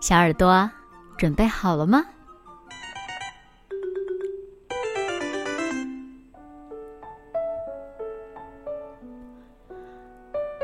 [0.00, 0.70] 小耳朵，
[1.18, 2.04] 准备好了吗？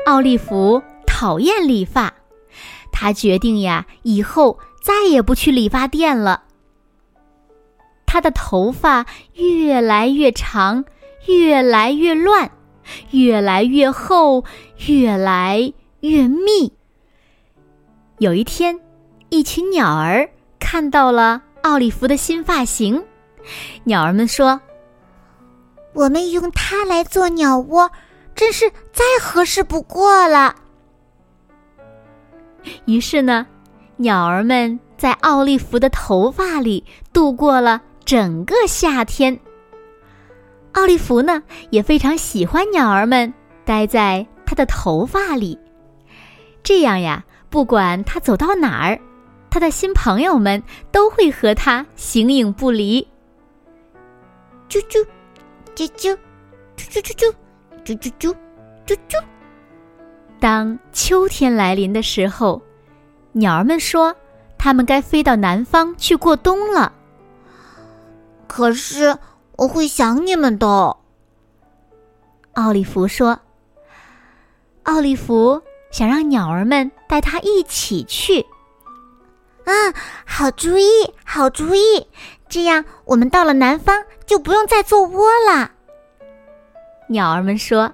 [0.07, 2.11] 奥利弗讨厌理发，
[2.91, 6.43] 他决定呀，以后再也不去理发店了。
[8.07, 10.83] 他的头发越来越长，
[11.27, 12.49] 越来越乱，
[13.11, 14.43] 越来越厚，
[14.87, 16.73] 越来越密。
[18.17, 18.86] 有一天。
[19.29, 20.29] 一群鸟儿
[20.59, 23.03] 看到了奥利弗的新发型，
[23.83, 24.59] 鸟儿们说
[25.93, 27.91] ：“我们用它来做鸟窝，
[28.33, 30.55] 真是再合适不过了。
[32.85, 33.45] ”于是呢，
[33.97, 39.37] 鸟儿们在奥利弗的头发里度过了整个夏天。
[40.71, 43.33] 奥利弗呢，也非常喜欢鸟儿们
[43.65, 45.59] 待在他的头发里，
[46.63, 48.97] 这样呀，不管他走到哪儿。
[49.49, 53.07] 他的新朋友们都会和他形影不离。
[54.69, 55.05] 啾啾，
[55.75, 56.17] 啾啾，
[56.75, 57.33] 啾啾啾啾，
[57.85, 58.35] 啾啾啾，
[58.85, 59.23] 啾啾。
[60.39, 62.61] 当秋天来临的时候，
[63.31, 64.15] 鸟儿们说，
[64.57, 66.93] 它们该飞到南方去过冬了。
[68.45, 69.17] 可是
[69.55, 70.97] 我会想你们的，
[72.53, 73.39] 奥利弗说。
[74.83, 78.45] 奥利弗想让鸟儿们带他一起去。
[79.67, 79.93] 嗯，
[80.25, 80.85] 好主意，
[81.25, 82.07] 好主意！
[82.47, 85.69] 这样我们到了南方就不用再做窝了。
[87.09, 87.91] 鸟儿们说。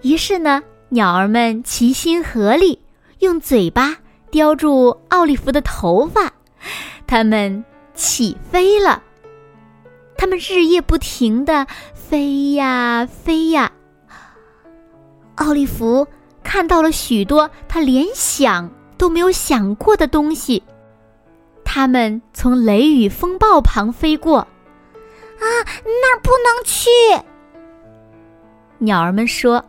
[0.00, 2.80] 于是呢，鸟儿们齐心合力，
[3.18, 3.96] 用嘴巴
[4.30, 6.32] 叼住奥利弗的头发，
[7.06, 7.62] 它们
[7.94, 9.02] 起飞了。
[10.16, 13.70] 它们日夜不停的飞呀飞呀。
[15.34, 16.06] 奥利弗
[16.42, 18.70] 看到了许多他联想。
[18.98, 20.62] 都没有想过的东西，
[21.64, 25.44] 他们从雷雨风暴旁飞过，啊，
[25.84, 26.90] 那儿不能去。
[28.78, 29.64] 鸟儿们说，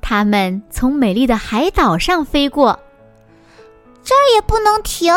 [0.00, 2.78] 他们从美丽的海岛上飞过，
[4.02, 5.14] 这儿也不能停，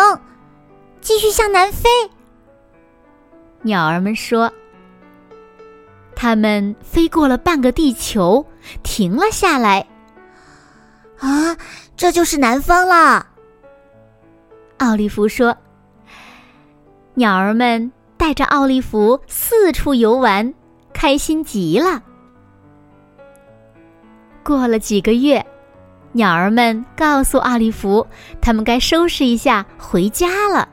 [1.01, 1.89] 继续向南飞。
[3.61, 4.51] 鸟儿们说，
[6.15, 8.45] 他们飞过了半个地球，
[8.83, 9.85] 停了下来。
[11.19, 11.55] 啊，
[11.95, 13.25] 这就是南方啦！
[14.77, 15.55] 奥利弗说
[17.15, 20.53] ：“鸟儿们带着奥利弗四处游玩，
[20.93, 22.01] 开心极了。”
[24.43, 25.43] 过了几个月，
[26.11, 28.05] 鸟儿们告诉奥利弗，
[28.41, 30.67] 他们该收拾一下回家了。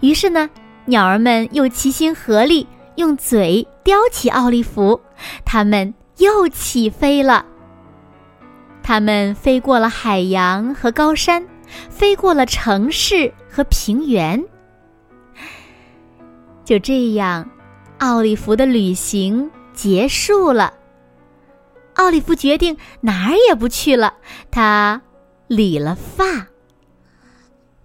[0.00, 0.48] 于是呢，
[0.86, 4.98] 鸟儿们又齐心合力，用嘴叼起奥利弗，
[5.44, 7.44] 他们又起飞了。
[8.90, 11.46] 他们飞过了海洋和高山，
[11.88, 14.44] 飞过了城市和平原。
[16.64, 17.48] 就这样，
[17.98, 20.74] 奥利弗的旅行结束了。
[21.94, 24.12] 奥利弗决定哪儿也不去了，
[24.50, 25.00] 他
[25.46, 26.44] 理了发。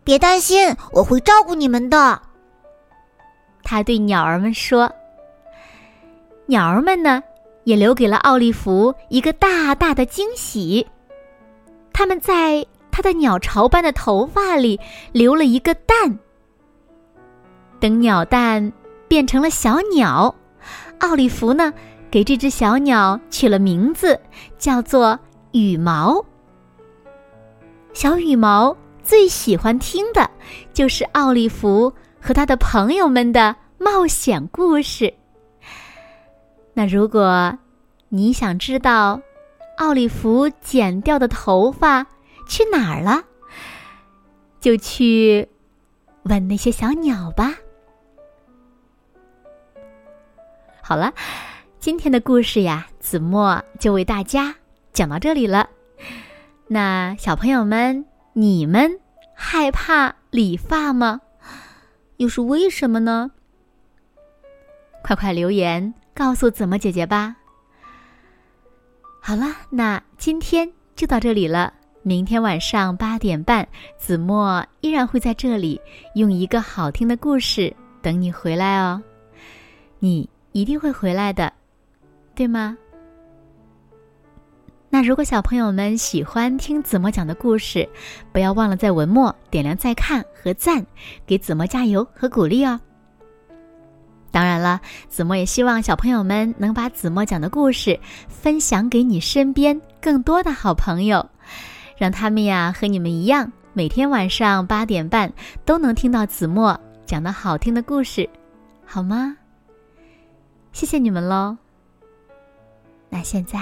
[0.04, 2.20] 别担心，我会照顾你们的。
[3.62, 4.92] 他对鸟儿们说
[6.48, 7.22] ：“鸟儿们呢，
[7.64, 10.84] 也留给了奥利弗一个大大的惊喜。”
[11.98, 14.78] 他们在他的鸟巢般的头发里
[15.14, 16.20] 留了一个蛋。
[17.80, 18.74] 等鸟蛋
[19.08, 20.36] 变成了小鸟，
[21.00, 21.74] 奥利弗呢，
[22.12, 24.20] 给这只小鸟取了名字，
[24.58, 25.18] 叫做
[25.54, 26.22] 羽毛。
[27.94, 30.30] 小羽毛最喜欢听的
[30.74, 35.14] 就是奥利弗和他的朋友们的冒险故事。
[36.74, 37.58] 那如果
[38.10, 39.18] 你想知道，
[39.78, 42.06] 奥利弗剪掉的头发
[42.48, 43.24] 去哪儿了？
[44.60, 45.48] 就去
[46.24, 47.54] 问那些小鸟吧。
[50.82, 51.14] 好了，
[51.80, 54.56] 今天的故事呀，子墨就为大家
[54.94, 55.70] 讲到这里了。
[56.68, 59.00] 那小朋友们，你们
[59.34, 61.22] 害怕理发吗？
[62.18, 63.32] 又是为什么呢？
[65.04, 67.36] 快快留言告诉子墨姐姐吧。
[69.28, 71.74] 好了，那今天就到这里了。
[72.04, 73.68] 明天晚上八点半，
[73.98, 75.82] 子墨依然会在这里，
[76.14, 79.02] 用一个好听的故事等你回来哦。
[79.98, 81.52] 你一定会回来的，
[82.36, 82.78] 对吗？
[84.92, 87.90] 那如果小朋友们喜欢听子墨讲的故事，
[88.32, 90.86] 不要忘了在文末点亮再看和赞，
[91.26, 92.80] 给子墨加油和鼓励哦。
[94.36, 97.98] 当然了，子墨也希望小朋友们能把子墨讲的故事
[98.28, 101.26] 分享给你身边更多的好朋友。
[101.98, 105.32] 让他们呀和你们一样，每天晚上八点半
[105.64, 108.30] 都能听到子墨讲的好听的故事，
[108.86, 109.38] 好吗？
[110.74, 111.56] 谢谢你们喽。
[113.08, 113.58] 那现在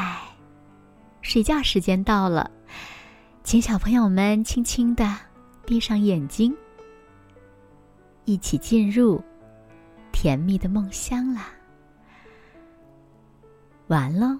[1.21, 2.49] 睡觉时间到了，
[3.43, 5.07] 请小朋友们轻轻的
[5.67, 6.51] 闭上眼睛，
[8.25, 9.23] 一起进入
[10.23, 11.49] 甜蜜的梦乡啦。
[13.87, 14.39] 完喽。